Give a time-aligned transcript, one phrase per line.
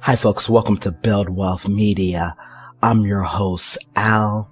[0.00, 2.36] Hi folks, welcome to Build Wealth Media.
[2.82, 4.50] I'm your host, Al.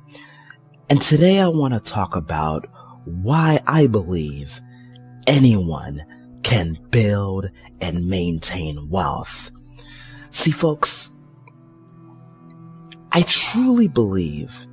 [0.89, 2.67] And today I want to talk about
[3.05, 4.63] why I believe
[5.27, 6.03] anyone
[6.43, 7.51] can build
[7.83, 9.51] and maintain wealth.
[10.31, 11.11] See folks,
[13.11, 14.67] I truly believe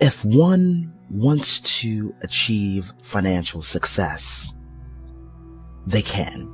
[0.00, 4.52] if one wants to achieve financial success,
[5.84, 6.53] they can.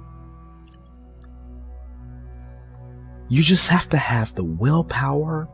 [3.31, 5.49] You just have to have the willpower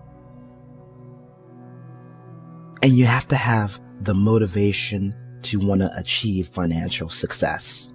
[2.83, 7.93] and you have to have the motivation to want to achieve financial success.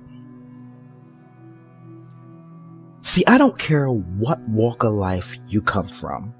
[3.01, 6.35] See, I don't care what walk of life you come from.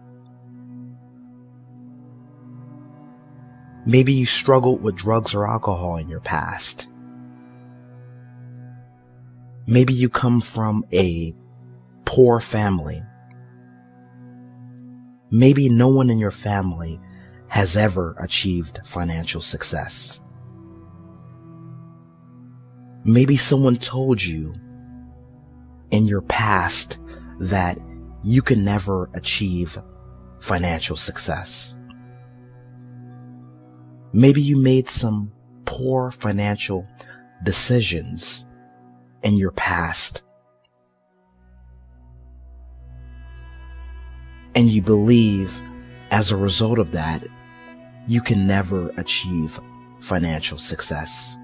[3.88, 6.88] Maybe you struggled with drugs or alcohol in your past.
[9.66, 11.34] Maybe you come from a
[12.06, 13.02] poor family.
[15.32, 17.00] Maybe no one in your family
[17.48, 20.22] has ever achieved financial success.
[23.04, 24.54] Maybe someone told you
[25.90, 27.00] in your past
[27.40, 27.80] that
[28.24, 29.78] you can never achieve
[30.40, 31.76] financial success.
[34.14, 35.32] Maybe you made some
[35.66, 36.86] poor financial
[37.44, 38.46] decisions
[39.24, 40.24] in your past.
[44.56, 45.62] And you believe
[46.12, 47.26] as a result of that,
[48.08, 49.60] you can never achieve
[50.00, 51.38] financial success.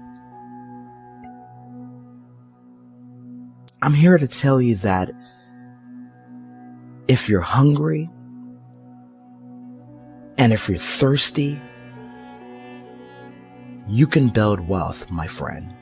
[3.80, 5.10] I'm here to tell you that
[7.06, 8.10] if you're hungry
[10.36, 11.60] and if you're thirsty
[13.88, 15.74] you can build wealth, my friend.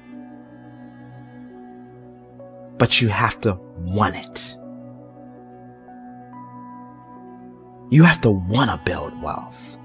[2.78, 4.56] But you have to want it.
[7.88, 9.78] You have to want to build wealth.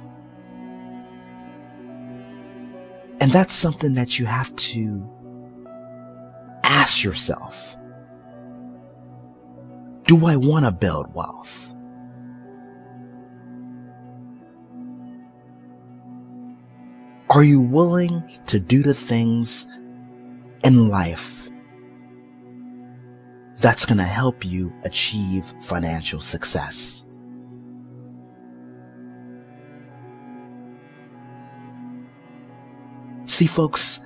[3.20, 5.08] And that's something that you have to
[6.64, 7.78] ask yourself.
[10.06, 11.76] Do I want to build wealth?
[17.30, 19.66] Are you willing to do the things
[20.64, 21.50] in life
[23.58, 27.06] that's going to help you achieve financial success?
[33.42, 34.02] See, folks,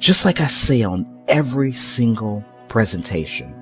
[0.00, 3.54] just like I say on every single presentation,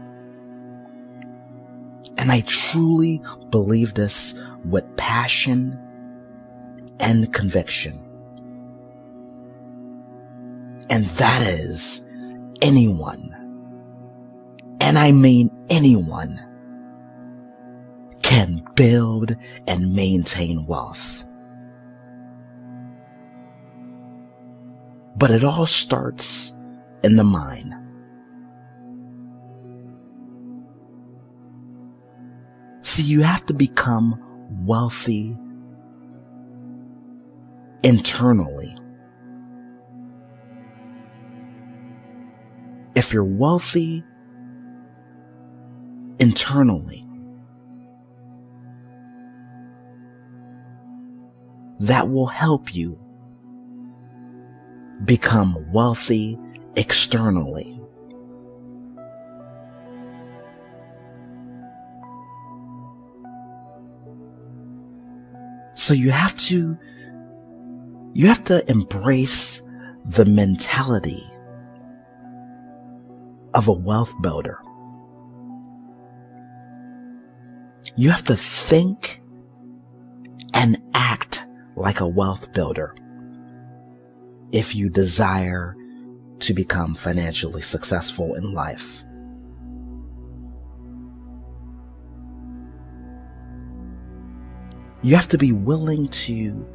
[2.16, 4.32] and I truly believe this
[4.64, 5.78] with passion
[7.00, 8.02] and conviction.
[10.88, 12.02] And that is
[12.62, 13.34] anyone,
[14.80, 16.40] and I mean anyone,
[18.22, 21.27] can build and maintain wealth.
[25.18, 26.52] But it all starts
[27.02, 27.74] in the mind.
[32.82, 34.22] See, you have to become
[34.64, 35.36] wealthy
[37.82, 38.76] internally.
[42.94, 44.04] If you're wealthy
[46.20, 47.04] internally,
[51.80, 52.98] that will help you
[55.04, 56.38] become wealthy
[56.76, 57.80] externally.
[65.74, 66.76] So you have to
[68.12, 69.62] you have to embrace
[70.04, 71.24] the mentality
[73.54, 74.58] of a wealth builder.
[77.96, 79.22] You have to think
[80.54, 81.46] and act
[81.76, 82.94] like a wealth builder
[84.52, 85.76] if you desire
[86.40, 89.04] to become financially successful in life.
[95.02, 96.66] You have to be willing to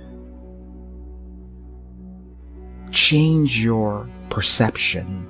[2.91, 5.27] change your perception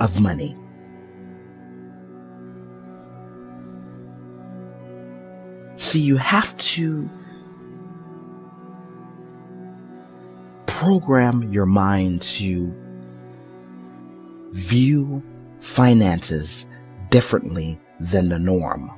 [0.00, 0.56] of money.
[5.76, 7.10] See, you have to
[10.84, 12.70] program your mind to
[14.52, 15.22] view
[15.58, 16.66] finances
[17.08, 18.90] differently than the norm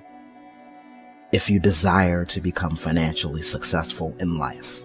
[1.31, 4.83] if you desire to become financially successful in life.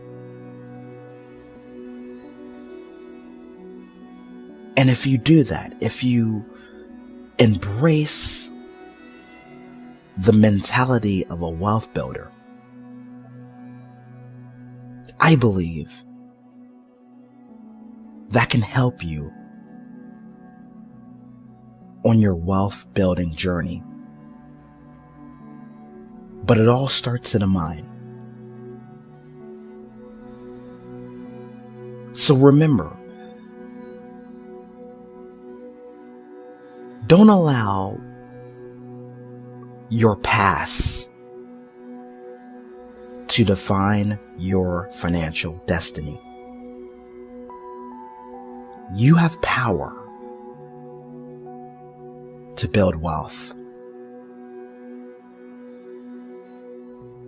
[4.78, 6.46] And if you do that, if you
[7.40, 8.48] embrace
[10.20, 12.32] the mentality of a wealth builder,
[15.20, 16.04] I believe
[18.32, 19.32] that can help you
[22.04, 23.84] on your wealth building journey.
[26.46, 27.88] But it all starts in a mind.
[32.14, 32.96] So remember,
[37.08, 38.00] don't allow
[39.90, 41.10] your past
[43.28, 46.20] to define your financial destiny.
[48.94, 49.96] You have power
[52.58, 53.56] to build wealth.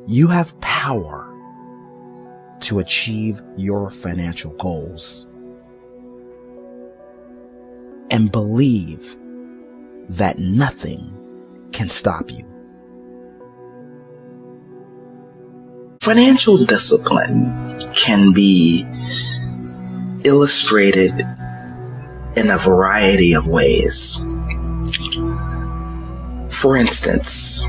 [0.07, 1.29] You have power
[2.61, 5.25] to achieve your financial goals.
[8.11, 9.17] And believe
[10.09, 11.11] that nothing
[11.71, 12.45] can stop you.
[16.01, 18.85] Financial discipline can be
[20.25, 21.25] illustrated
[22.35, 24.25] in a variety of ways.
[26.49, 27.65] For instance,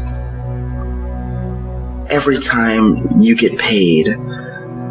[2.11, 4.07] every time you get paid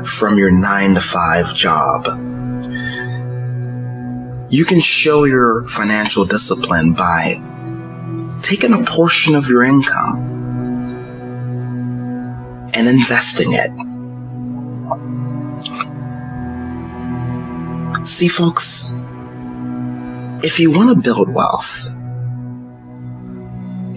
[0.06, 2.08] from your nine to five job,
[4.52, 7.42] you can show your financial discipline by
[8.44, 10.30] taking a portion of your income
[12.76, 13.72] and investing it.
[18.06, 19.00] See, folks,
[20.44, 21.90] if you want to build wealth,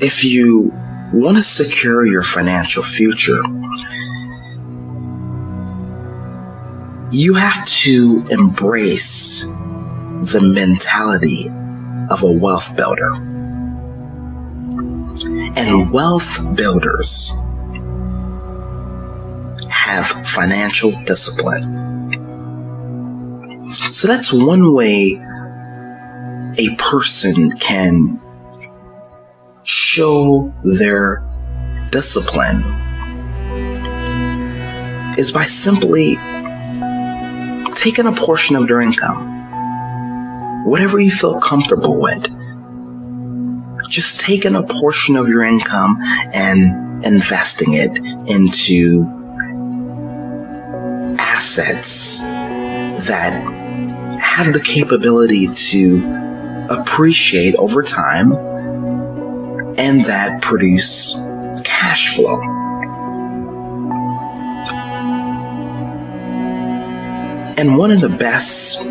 [0.01, 0.73] if you
[1.13, 3.43] want to secure your financial future,
[7.11, 11.49] you have to embrace the mentality
[12.11, 13.13] of a wealth builder.
[15.57, 17.33] And wealth builders
[19.69, 21.75] have financial discipline.
[23.93, 25.21] So that's one way
[26.59, 28.21] a person can
[29.63, 31.23] show their
[31.91, 32.65] discipline
[35.19, 36.17] is by simply
[37.75, 42.27] taking a portion of their income, whatever you feel comfortable with,
[43.89, 45.99] just taking a portion of your income
[46.35, 47.99] and investing it
[48.31, 49.05] into
[51.19, 52.21] assets
[53.07, 53.33] that
[54.21, 56.26] have the capability to
[56.71, 58.33] appreciate over time
[59.79, 61.15] and that produce
[61.65, 62.41] cash flow.
[67.59, 68.87] And one of the best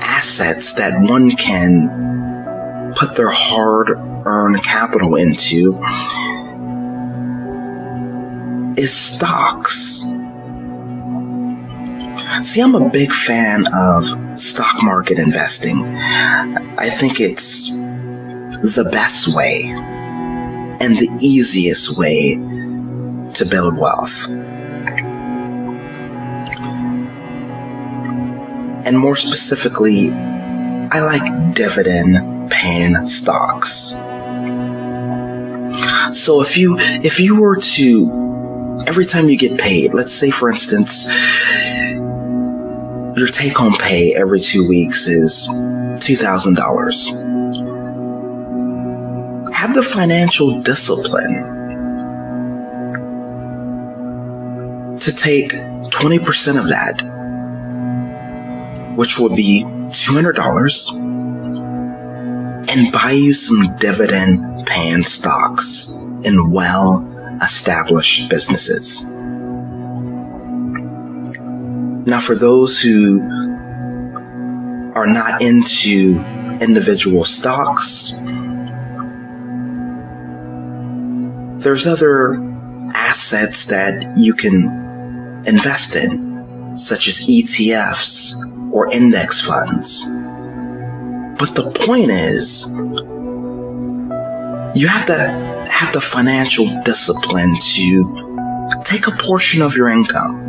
[0.00, 3.90] assets that one can put their hard
[4.26, 5.78] earned capital into
[8.76, 10.04] is stocks.
[12.38, 14.06] See, I'm a big fan of
[14.40, 15.84] stock market investing.
[16.78, 22.36] I think it's the best way and the easiest way
[23.34, 24.30] to build wealth.
[28.86, 33.96] And more specifically, I like dividend paying stocks.
[36.18, 40.48] So if you if you were to every time you get paid, let's say for
[40.48, 41.06] instance
[43.16, 47.30] your take home pay every 2 weeks is $2,000
[49.52, 51.58] have the financial discipline
[55.00, 57.02] to take 20% of that,
[58.96, 60.94] which would be $200,
[62.70, 67.04] and buy you some dividend paying stocks in well
[67.42, 69.12] established businesses.
[72.06, 73.20] Now, for those who
[74.94, 76.18] are not into
[76.60, 78.12] individual stocks,
[81.62, 82.34] there's other
[82.94, 88.34] assets that you can invest in, such as ETFs
[88.72, 90.06] or index funds.
[91.38, 92.70] But the point is,
[94.74, 100.46] you have to have the financial discipline to take a portion of your income,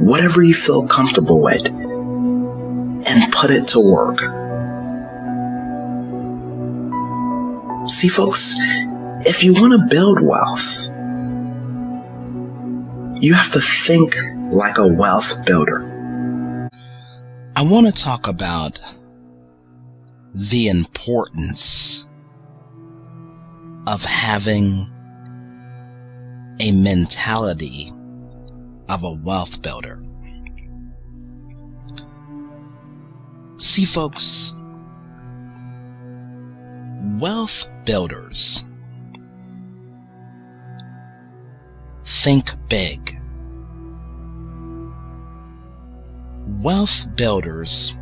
[0.00, 4.18] whatever you feel comfortable with, and put it to work.
[7.88, 8.56] See, folks,
[9.26, 10.86] if you want to build wealth,
[13.22, 14.16] you have to think
[14.50, 16.70] like a wealth builder.
[17.56, 18.78] I want to talk about
[20.32, 22.06] the importance
[23.86, 24.90] of having
[26.60, 27.92] a mentality
[29.02, 30.02] of a wealth builder.
[33.56, 34.54] See, folks,
[37.18, 38.64] wealth builders
[42.04, 43.18] think big.
[46.62, 47.96] Wealth builders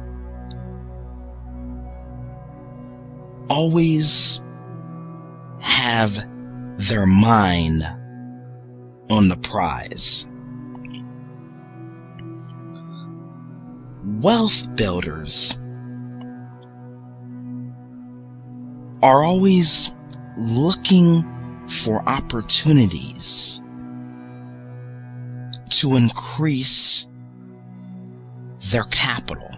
[3.51, 4.43] always
[5.61, 6.13] have
[6.77, 7.83] their mind
[9.11, 10.29] on the prize.
[14.21, 15.61] Wealth builders
[19.01, 19.95] are always
[20.37, 21.23] looking
[21.69, 23.63] for opportunities
[25.71, 27.09] to increase
[28.73, 29.49] their capital.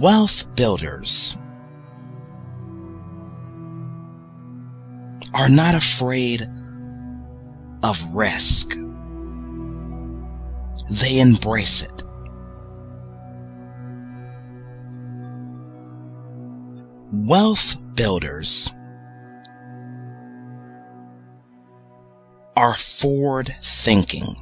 [0.00, 1.38] Wealth builders
[5.32, 6.42] are not afraid
[7.84, 8.83] of risk.
[10.90, 12.04] They embrace it.
[17.12, 18.74] Wealth builders
[22.56, 24.34] are forward thinking.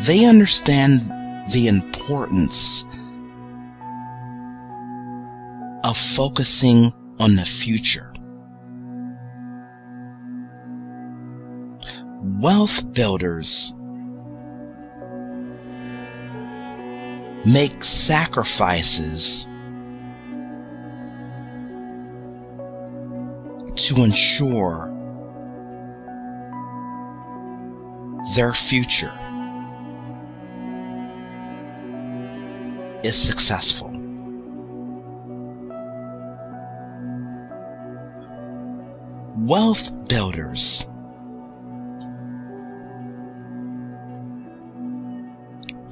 [0.00, 1.00] They understand
[1.52, 2.84] the importance
[5.84, 8.12] of focusing on the future.
[12.28, 13.74] Wealth builders
[17.46, 19.44] make sacrifices
[23.76, 24.92] to ensure
[28.34, 29.12] their future
[33.04, 33.92] is successful.
[39.36, 40.88] Wealth builders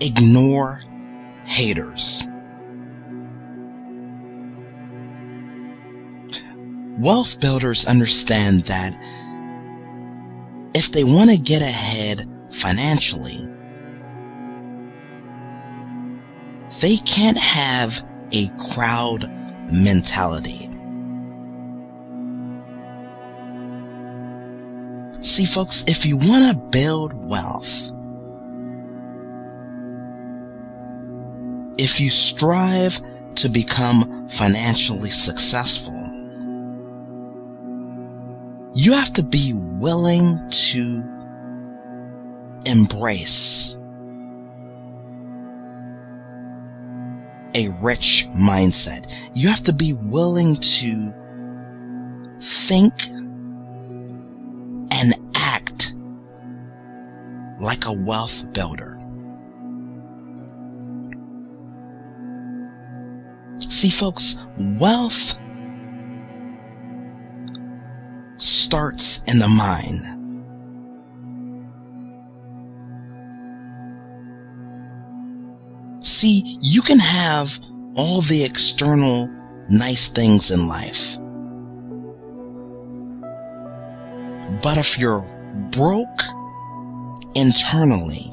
[0.01, 0.83] ignore
[1.45, 2.23] haters.
[6.99, 8.93] Wealth builders understand that
[10.75, 13.49] if they want to get ahead financially,
[16.81, 19.31] they can't have a crowd
[19.73, 20.71] mentality.
[25.21, 27.94] See, folks, if you want to build wealth,
[31.78, 33.00] if you strive
[33.37, 36.00] to become financially successful,
[38.75, 41.04] you have to be willing to
[42.66, 43.76] embrace
[47.54, 49.12] a rich mindset.
[49.35, 51.14] You have to be willing to
[52.40, 52.93] think
[54.90, 55.95] and act
[57.61, 58.94] like a wealth builder.
[63.85, 64.47] See, folks,
[64.81, 65.38] wealth
[68.38, 70.00] starts in the mind.
[76.03, 77.61] See, you can have
[77.99, 79.29] all the external
[79.69, 81.19] nice things in life.
[84.62, 85.29] But if you're
[85.73, 86.23] broke
[87.35, 88.33] internally,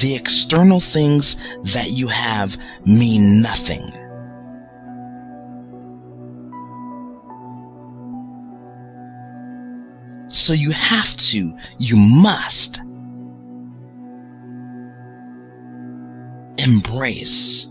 [0.00, 1.36] the external things
[1.74, 2.56] that you have
[2.86, 3.82] mean nothing.
[10.28, 12.82] So you have to, you must
[16.58, 17.68] embrace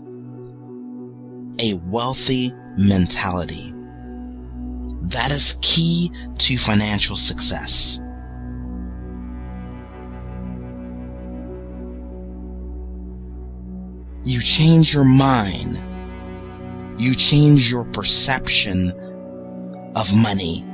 [1.60, 3.72] a wealthy mentality.
[5.02, 8.01] That is key to financial success.
[14.24, 15.82] You change your mind.
[16.96, 18.90] You change your perception
[19.96, 20.64] of money.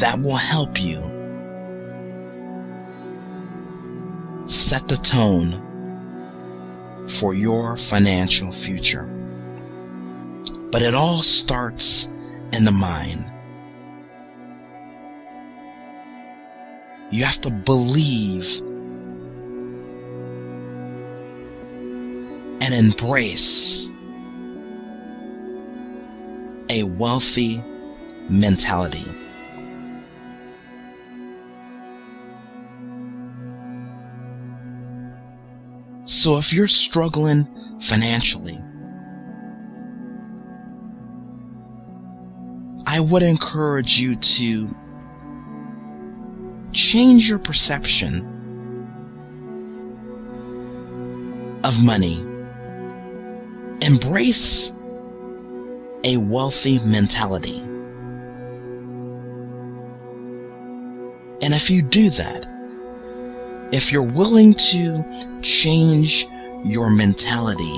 [0.00, 1.00] That will help you
[4.46, 5.64] set the tone
[7.08, 9.04] for your financial future.
[10.70, 12.06] But it all starts
[12.52, 13.24] in the mind.
[17.10, 18.37] You have to believe
[22.78, 23.90] embrace
[26.70, 27.60] a wealthy
[28.30, 29.04] mentality.
[36.04, 37.48] So if you're struggling
[37.80, 38.58] financially,
[42.86, 44.74] I would encourage you to
[46.72, 48.24] change your perception
[51.64, 52.27] of money.
[53.88, 54.74] Embrace
[56.04, 57.58] a wealthy mentality.
[61.40, 62.46] And if you do that,
[63.72, 66.26] if you're willing to change
[66.64, 67.72] your mentality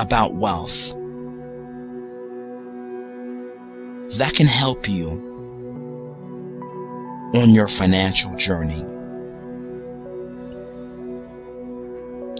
[0.00, 0.94] about wealth,
[4.18, 5.10] that can help you
[7.34, 8.97] on your financial journey.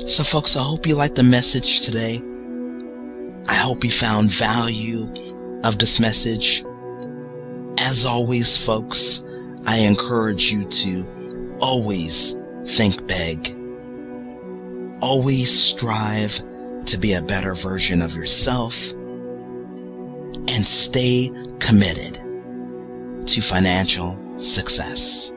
[0.08, 2.22] So folks, I hope you liked the message today.
[3.46, 5.02] I hope you found value
[5.64, 6.64] of this message.
[7.78, 9.26] As always, folks,
[9.66, 13.54] I encourage you to always think big.
[15.02, 16.42] Always strive
[16.86, 22.14] to be a better version of yourself and stay committed
[23.26, 25.32] to financial success.